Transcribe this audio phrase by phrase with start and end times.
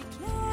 [0.00, 0.49] Éclaire notre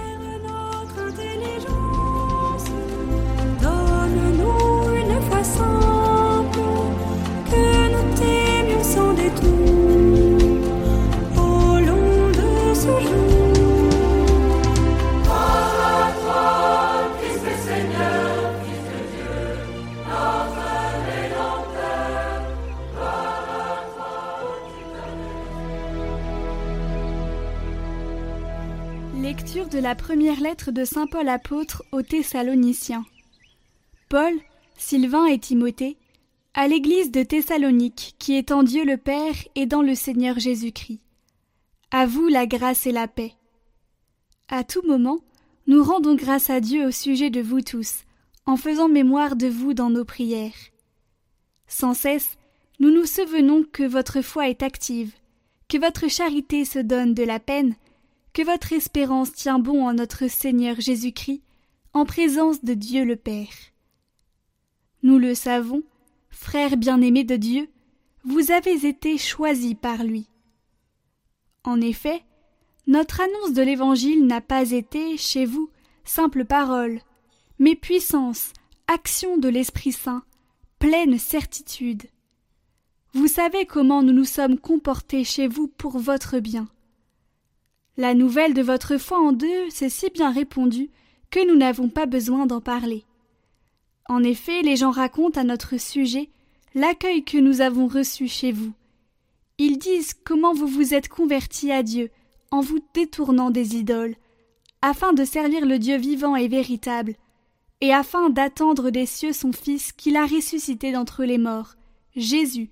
[29.27, 33.03] Lecture de la première lettre de Saint Paul apôtre aux Thessaloniciens.
[34.07, 34.31] Paul,
[34.77, 35.97] Sylvain et Timothée,
[36.53, 41.01] à l'église de Thessalonique, qui est en Dieu le Père et dans le Seigneur Jésus-Christ.
[41.91, 43.33] À vous la grâce et la paix.
[44.47, 45.19] À tout moment,
[45.67, 48.05] nous rendons grâce à Dieu au sujet de vous tous,
[48.45, 50.71] en faisant mémoire de vous dans nos prières.
[51.67, 52.37] Sans cesse,
[52.79, 55.11] nous nous souvenons que votre foi est active,
[55.67, 57.75] que votre charité se donne de la peine,
[58.37, 61.41] que votre espérance tient bon en notre Seigneur Jésus-Christ,
[61.93, 63.47] en présence de Dieu le Père.
[65.01, 65.81] Nous le savons,
[66.29, 67.67] frères bien-aimés de Dieu,
[68.23, 70.27] vous avez été choisis par lui.
[71.63, 72.21] En effet,
[72.85, 75.71] notre annonce de l'Évangile n'a pas été, chez vous,
[76.03, 76.99] simple parole,
[77.57, 78.53] mais puissance,
[78.85, 80.21] action de l'Esprit Saint,
[80.77, 82.03] pleine certitude.
[83.13, 86.67] Vous savez comment nous nous sommes comportés chez vous pour votre bien.
[87.99, 90.91] La nouvelle de votre foi en Dieu s'est si bien répandue
[91.31, 93.05] que nous n'avons pas besoin d'en parler.
[94.07, 96.29] En effet, les gens racontent à notre sujet
[96.75, 98.71] l'accueil que nous avons reçu chez vous.
[99.57, 102.11] Ils disent comment vous vous êtes convertis à Dieu
[102.51, 104.15] en vous détournant des idoles,
[104.83, 107.15] afin de servir le Dieu vivant et véritable,
[107.81, 111.73] et afin d'attendre des cieux son Fils qu'il a ressuscité d'entre les morts,
[112.15, 112.69] Jésus,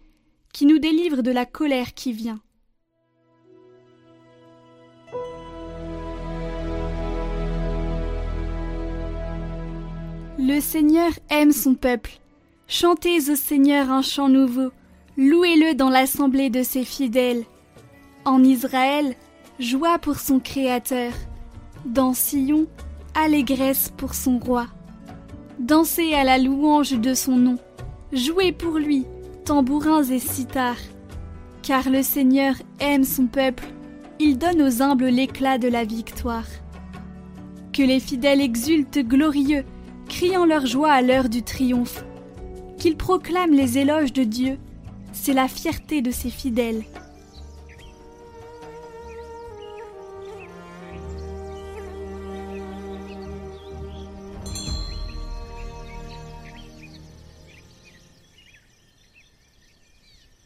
[0.53, 2.41] qui nous délivre de la colère qui vient.
[10.47, 12.19] Le Seigneur aime son peuple.
[12.67, 14.69] Chantez au Seigneur un chant nouveau,
[15.17, 17.45] louez-le dans l'assemblée de ses fidèles.
[18.25, 19.15] En Israël,
[19.57, 21.13] joie pour son Créateur.
[21.83, 22.67] Dans Sion,
[23.15, 24.67] allégresse pour son roi.
[25.57, 27.57] Dansez à la louange de son nom.
[28.13, 29.07] Jouez pour lui,
[29.45, 30.77] tambourins et cithars.
[31.63, 33.65] Car le Seigneur aime son peuple,
[34.19, 36.45] il donne aux humbles l'éclat de la victoire.
[37.73, 39.65] Que les fidèles exultent glorieux,
[40.07, 42.03] criant leur joie à l'heure du triomphe.
[42.77, 44.57] Qu'ils proclament les éloges de Dieu,
[45.13, 46.83] c'est la fierté de ses fidèles.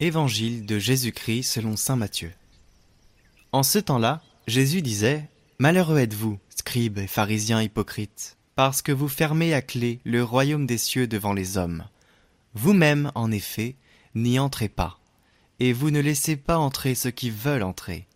[0.02, 2.32] Évangile de Jésus-Christ selon Saint Matthieu.
[3.52, 5.28] En ce temps-là, Jésus disait
[5.58, 10.76] Malheureux êtes-vous, scribes et pharisiens hypocrites, parce que vous fermez à clé le royaume des
[10.76, 11.86] cieux devant les hommes.
[12.52, 13.74] Vous-même, en effet,
[14.14, 15.00] n'y entrez pas,
[15.60, 18.06] et vous ne laissez pas entrer ceux qui veulent entrer.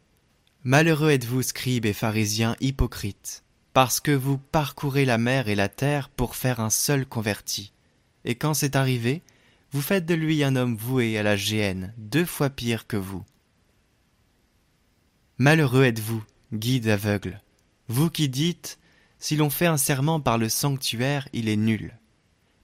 [0.62, 6.10] Malheureux êtes-vous, scribes et pharisiens hypocrites, parce que vous parcourez la mer et la terre
[6.10, 7.72] pour faire un seul converti,
[8.26, 9.22] et quand c'est arrivé,
[9.72, 13.24] vous faites de lui un homme voué à la géhenne, deux fois pire que vous.
[15.38, 16.22] Malheureux êtes-vous,
[16.52, 17.40] guide aveugle,
[17.88, 18.78] vous qui dites
[19.24, 21.96] Si l'on fait un serment par le sanctuaire, il est nul.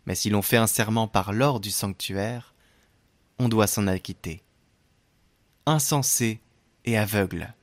[0.05, 2.55] Mais si l'on fait un serment par l'or du sanctuaire,
[3.39, 4.43] on doit s'en acquitter.
[5.65, 6.43] Insensé
[6.85, 7.55] et aveugle.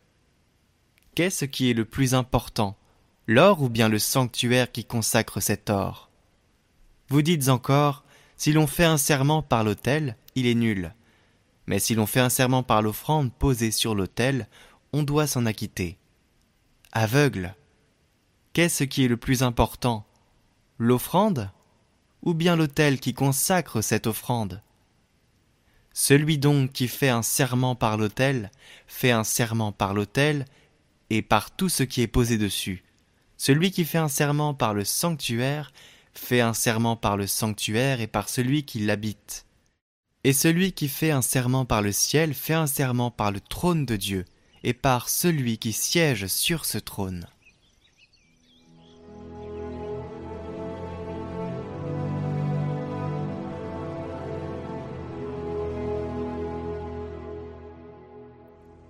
[1.13, 2.75] Qu'est-ce qui est le plus important,
[3.27, 6.09] l'or ou bien le sanctuaire qui consacre cet or?
[7.09, 8.03] Vous dites encore
[8.35, 10.91] si l'on fait un serment par l'autel, il est nul.
[11.67, 14.47] Mais si l'on fait un serment par l'offrande posée sur l'autel,
[14.91, 15.99] on doit s'en acquitter.
[16.93, 17.53] Aveugle.
[18.57, 20.03] Qu'est-ce qui est le plus important
[20.79, 21.51] L'offrande
[22.23, 24.63] Ou bien l'autel qui consacre cette offrande?
[25.93, 28.49] Celui donc qui fait un serment par l'autel,
[28.87, 30.45] fait un serment par l'autel
[31.11, 32.83] et par tout ce qui est posé dessus.
[33.37, 35.71] Celui qui fait un serment par le sanctuaire,
[36.15, 39.45] fait un serment par le sanctuaire et par celui qui l'habite.
[40.23, 43.85] Et celui qui fait un serment par le ciel fait un serment par le trône
[43.85, 44.25] de Dieu
[44.63, 47.27] et par celui qui siège sur ce trône.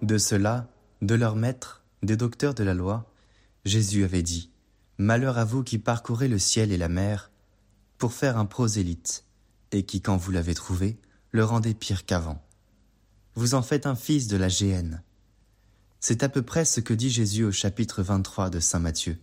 [0.08, 0.72] De cela,
[1.02, 3.12] de leurs maîtres, des docteurs de la loi,
[3.66, 4.52] Jésus avait dit
[4.98, 7.30] Malheur à vous qui parcourez le ciel et la mer
[7.98, 9.26] pour faire un prosélyte,
[9.74, 10.98] et qui, quand vous l'avez trouvé,
[11.32, 12.42] le rendez pire qu'avant.
[13.36, 15.04] Vous en faites un fils de la géhenne.
[16.00, 19.18] C'est à peu près ce que dit Jésus au chapitre 23 de Saint Matthieu.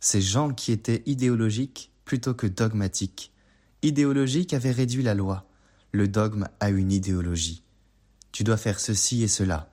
[0.00, 3.32] Ces gens qui étaient idéologiques plutôt que dogmatiques,
[3.82, 5.46] idéologiques avaient réduit la loi,
[5.92, 7.62] le dogme a une idéologie.
[8.32, 9.69] Tu dois faire ceci et cela,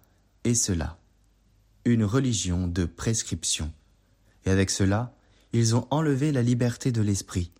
[0.47, 0.97] et cela.
[1.83, 3.73] Une religion de prescription.
[4.45, 5.13] Et avec cela,
[5.51, 7.51] ils ont enlevé la liberté de l'esprit.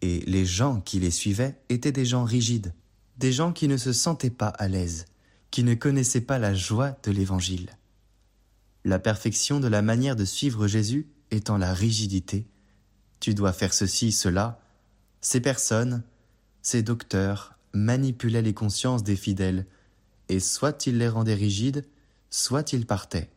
[0.00, 2.72] Et les gens qui les suivaient étaient des gens rigides,
[3.18, 5.06] des gens qui ne se sentaient pas à l'aise,
[5.50, 7.70] qui ne connaissaient pas la joie de l'Évangile.
[8.84, 12.46] La perfection de la manière de suivre Jésus étant la rigidité,
[13.18, 14.60] tu dois faire ceci, cela,
[15.20, 16.04] ces personnes,
[16.62, 19.66] ces docteurs manipulaient les consciences des fidèles,
[20.28, 21.86] et soit ils les rendaient rigides,
[22.30, 23.30] soit ils partaient.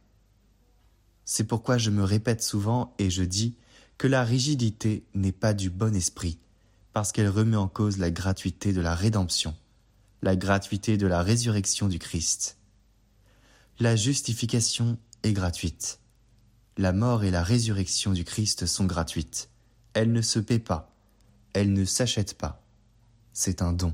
[1.26, 3.56] C'est pourquoi je me répète souvent et je dis
[3.98, 6.40] que la rigidité n'est pas du bon esprit,
[6.94, 9.56] parce qu'elle remet en cause la gratuité de la rédemption,
[10.22, 12.58] la gratuité de la résurrection du Christ.
[13.80, 16.00] La justification est gratuite.
[16.78, 19.50] La mort et la résurrection du Christ sont gratuites.
[19.94, 20.96] Elles ne se paient pas.
[21.54, 22.64] Elles ne s'achètent pas.
[23.34, 23.94] C'est un don.